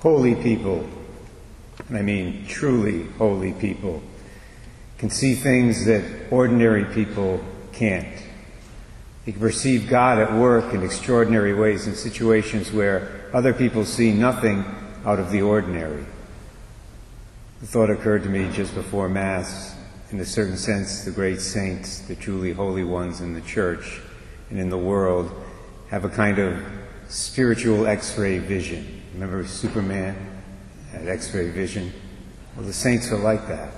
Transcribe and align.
Holy 0.00 0.34
people, 0.34 0.86
and 1.88 1.96
I 1.96 2.02
mean 2.02 2.46
truly 2.46 3.06
holy 3.18 3.52
people, 3.52 4.02
can 4.98 5.10
see 5.10 5.34
things 5.34 5.84
that 5.86 6.04
ordinary 6.30 6.84
people 6.84 7.40
can't. 7.72 8.22
They 9.24 9.32
can 9.32 9.40
perceive 9.40 9.88
God 9.88 10.18
at 10.18 10.32
work 10.32 10.72
in 10.72 10.82
extraordinary 10.82 11.54
ways 11.54 11.86
in 11.86 11.94
situations 11.94 12.72
where 12.72 13.28
other 13.32 13.52
people 13.52 13.84
see 13.84 14.12
nothing 14.12 14.64
out 15.04 15.18
of 15.18 15.30
the 15.30 15.42
ordinary. 15.42 16.04
The 17.60 17.66
thought 17.66 17.90
occurred 17.90 18.22
to 18.24 18.28
me 18.28 18.50
just 18.52 18.74
before 18.74 19.08
Mass. 19.08 19.74
In 20.12 20.20
a 20.20 20.24
certain 20.24 20.56
sense, 20.56 21.04
the 21.04 21.10
great 21.10 21.40
saints, 21.40 22.00
the 22.00 22.14
truly 22.14 22.52
holy 22.52 22.84
ones 22.84 23.20
in 23.20 23.34
the 23.34 23.40
church 23.40 24.00
and 24.50 24.60
in 24.60 24.70
the 24.70 24.78
world, 24.78 25.32
have 25.88 26.04
a 26.04 26.08
kind 26.08 26.38
of 26.38 26.62
spiritual 27.08 27.86
x 27.86 28.16
ray 28.18 28.38
vision. 28.38 29.02
Remember 29.14 29.46
Superman 29.46 30.16
had 30.90 31.08
x 31.08 31.34
ray 31.34 31.50
vision? 31.50 31.92
Well, 32.56 32.66
the 32.66 32.72
saints 32.72 33.10
are 33.12 33.18
like 33.18 33.48
that. 33.48 33.72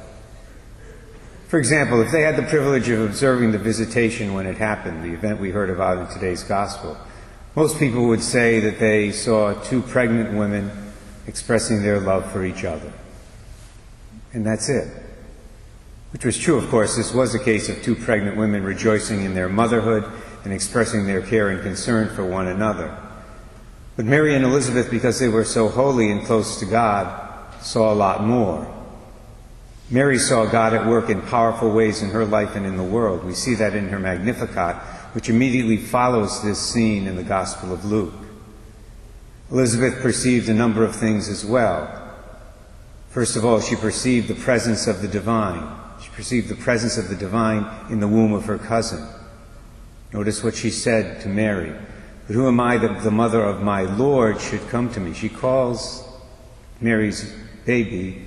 For 1.49 1.59
example, 1.59 2.03
if 2.03 2.13
they 2.13 2.23
had 2.23 2.37
the 2.37 2.43
privilege 2.43 2.89
of 2.91 3.01
observing 3.01 3.53
the 3.53 3.59
visitation 3.59 4.35
when 4.35 4.47
it 4.47 4.59
happened, 4.59 5.03
the 5.03 5.15
event 5.15 5.41
we 5.41 5.51
heard 5.51 5.71
about 5.71 5.99
in 5.99 6.07
today's 6.15 6.43
gospel, 6.43 6.97
most 7.57 7.79
people 7.79 8.07
would 8.09 8.23
say 8.23 8.61
that 8.61 8.79
they 8.79 9.11
saw 9.11 9.55
two 9.65 9.81
pregnant 9.81 10.37
women 10.37 10.71
expressing 11.27 11.83
their 11.83 12.01
love 12.01 12.31
for 12.31 12.45
each 12.45 12.65
other. 12.65 12.93
And 14.35 14.45
that's 14.45 14.69
it. 14.69 14.87
Which 16.13 16.25
was 16.25 16.39
true, 16.39 16.57
of 16.57 16.69
course. 16.69 16.97
This 16.97 17.15
was 17.15 17.35
a 17.35 17.39
case 17.39 17.69
of 17.69 17.83
two 17.83 17.95
pregnant 17.95 18.37
women 18.37 18.63
rejoicing 18.63 19.25
in 19.25 19.35
their 19.35 19.49
motherhood 19.49 20.05
and 20.45 20.53
expressing 20.53 21.07
their 21.07 21.23
care 21.23 21.49
and 21.49 21.63
concern 21.63 22.09
for 22.15 22.25
one 22.25 22.47
another. 22.47 22.97
But 23.99 24.07
Mary 24.07 24.37
and 24.37 24.45
Elizabeth, 24.45 24.93
because 24.93 25.19
they 25.19 25.27
were 25.27 25.45
so 25.45 25.67
holy 25.67 26.13
and 26.13 26.25
close 26.25 26.61
to 26.61 26.67
God, 26.67 27.53
saw 27.61 27.93
a 27.93 27.99
lot 27.99 28.23
more. 28.23 28.73
Mary 29.91 30.21
saw 30.21 30.47
God 30.47 30.73
at 30.73 30.87
work 30.87 31.11
in 31.11 31.21
powerful 31.21 31.73
ways 31.73 32.01
in 32.01 32.11
her 32.11 32.25
life 32.25 32.55
and 32.55 32.65
in 32.65 32.77
the 32.77 32.85
world. 32.85 33.25
We 33.25 33.35
see 33.35 33.57
that 33.57 33.75
in 33.75 33.89
her 33.89 33.99
Magnificat, 33.99 34.77
which 35.15 35.29
immediately 35.29 35.79
follows 35.79 36.45
this 36.45 36.61
scene 36.61 37.09
in 37.09 37.17
the 37.17 37.25
Gospel 37.25 37.73
of 37.73 37.85
Luke. 37.85 38.15
Elizabeth 39.51 40.01
perceived 40.01 40.49
a 40.49 40.55
number 40.55 40.85
of 40.85 40.95
things 40.95 41.29
as 41.29 41.45
well. 41.45 42.15
First 43.09 43.35
of 43.35 43.45
all, 43.45 43.61
she 43.61 43.75
perceived 43.75 44.29
the 44.29 44.37
presence 44.37 44.87
of 44.87 45.03
the 45.03 45.09
divine. 45.09 45.77
She 46.01 46.11
perceived 46.11 46.49
the 46.49 46.55
presence 46.55 46.99
of 46.99 47.09
the 47.09 47.17
divine 47.17 47.67
in 47.91 47.99
the 47.99 48.07
womb 48.07 48.33
of 48.33 48.45
her 48.45 48.59
cousin. 48.59 49.05
Notice 50.13 50.45
what 50.45 50.55
she 50.55 50.71
said 50.71 51.21
to 51.23 51.29
Mary. 51.29 51.75
But 52.29 52.37
who 52.37 52.47
am 52.47 52.61
I 52.61 52.77
that 52.77 53.03
the 53.03 53.11
mother 53.11 53.43
of 53.43 53.63
my 53.63 53.83
Lord 53.83 54.39
should 54.39 54.69
come 54.69 54.93
to 54.93 55.01
me? 55.01 55.15
She 55.15 55.31
calls 55.31 56.07
Mary's 56.79 57.35
baby 57.65 58.23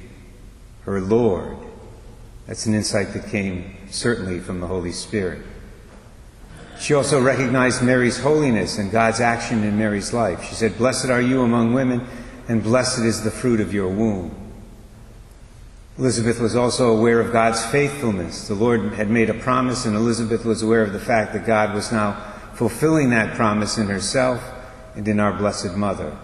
her 0.86 1.00
Lord. 1.00 1.56
That's 2.48 2.66
an 2.66 2.74
insight 2.74 3.14
that 3.14 3.30
came 3.30 3.78
certainly 3.92 4.40
from 4.40 4.60
the 4.60 4.66
Holy 4.66 4.92
Spirit. 4.92 5.44
She 6.80 6.96
also 6.96 7.22
recognized 7.22 7.84
Mary's 7.84 8.20
holiness 8.20 8.80
and 8.80 8.92
God's 8.92 9.22
action 9.22 9.64
in 9.64 9.78
Mary's 9.78 10.14
life. 10.14 10.44
She 10.46 10.56
said, 10.56 10.80
Blessed 10.80 11.12
are 11.12 11.22
you 11.22 11.44
among 11.44 11.74
women, 11.74 12.08
and 12.48 12.64
blessed 12.64 13.02
is 13.02 13.24
the 13.24 13.30
fruit 13.30 13.62
of 13.62 13.72
your 13.72 13.88
womb. 13.88 14.36
Elizabeth 16.00 16.40
was 16.40 16.56
also 16.56 16.90
aware 16.90 17.22
of 17.22 17.32
God's 17.32 17.64
faithfulness. 17.68 18.48
The 18.48 18.56
Lord 18.56 18.94
had 18.94 19.12
made 19.12 19.30
a 19.30 19.36
promise, 19.36 19.86
and 19.86 19.96
Elizabeth 19.96 20.44
was 20.44 20.64
aware 20.64 20.82
of 20.82 20.92
the 20.92 21.00
fact 21.00 21.34
that 21.34 21.46
God 21.46 21.76
was 21.76 21.92
now 21.92 22.31
fulfilling 22.62 23.10
that 23.10 23.36
promise 23.36 23.80
in 23.80 23.88
herself 23.88 24.40
and 24.94 25.08
in 25.08 25.20
our 25.20 25.34
Blessed 25.34 25.76
Mother. 25.76 26.16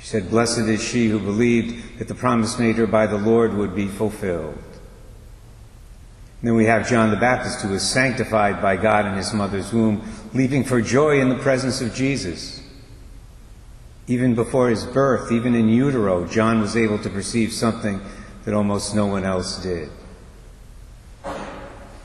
She 0.00 0.08
said, 0.08 0.28
Blessed 0.28 0.66
is 0.66 0.82
she 0.82 1.06
who 1.06 1.20
believed 1.20 2.00
that 2.00 2.08
the 2.08 2.16
promise 2.16 2.58
made 2.58 2.74
her 2.74 2.86
by 2.88 3.06
the 3.06 3.16
Lord 3.16 3.54
would 3.54 3.72
be 3.72 3.86
fulfilled. 3.86 4.58
And 6.40 6.48
then 6.48 6.56
we 6.56 6.64
have 6.64 6.88
John 6.88 7.12
the 7.12 7.16
Baptist, 7.16 7.60
who 7.60 7.68
was 7.68 7.88
sanctified 7.88 8.60
by 8.60 8.74
God 8.74 9.06
in 9.06 9.14
his 9.14 9.32
mother's 9.32 9.72
womb, 9.72 10.02
leaping 10.34 10.64
for 10.64 10.82
joy 10.82 11.20
in 11.20 11.28
the 11.28 11.38
presence 11.38 11.80
of 11.80 11.94
Jesus. 11.94 12.60
Even 14.08 14.34
before 14.34 14.68
his 14.68 14.84
birth, 14.84 15.30
even 15.30 15.54
in 15.54 15.68
utero, 15.68 16.26
John 16.26 16.60
was 16.60 16.76
able 16.76 16.98
to 16.98 17.08
perceive 17.08 17.52
something 17.52 18.00
that 18.44 18.52
almost 18.52 18.96
no 18.96 19.06
one 19.06 19.24
else 19.24 19.62
did. 19.62 19.90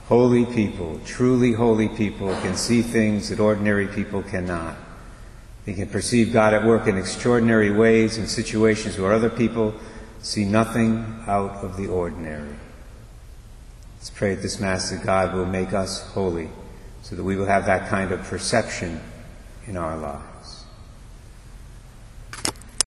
Holy 0.07 0.45
people, 0.45 0.99
truly 1.03 1.53
holy 1.53 1.89
people, 1.89 2.29
can 2.41 2.55
see 2.55 2.83
things 2.83 3.29
that 3.29 3.39
ordinary 3.39 3.87
people 3.87 4.21
cannot. 4.21 4.75
They 5.65 5.73
can 5.73 5.89
perceive 5.89 6.31
God 6.31 6.53
at 6.53 6.63
work 6.63 6.85
in 6.85 6.95
extraordinary 6.95 7.71
ways 7.71 8.19
in 8.19 8.27
situations 8.27 8.99
where 8.99 9.11
other 9.11 9.31
people 9.31 9.73
see 10.21 10.45
nothing 10.45 11.23
out 11.25 11.55
of 11.63 11.75
the 11.75 11.87
ordinary. 11.87 12.55
Let's 13.97 14.11
pray 14.11 14.33
at 14.33 14.43
this 14.43 14.59
Mass 14.59 14.91
that 14.91 15.03
God 15.03 15.33
will 15.33 15.47
make 15.47 15.73
us 15.73 16.03
holy 16.11 16.49
so 17.01 17.15
that 17.15 17.23
we 17.23 17.35
will 17.35 17.47
have 17.47 17.65
that 17.65 17.89
kind 17.89 18.11
of 18.11 18.21
perception 18.21 19.01
in 19.65 19.75
our 19.75 19.97
lives. 19.97 20.64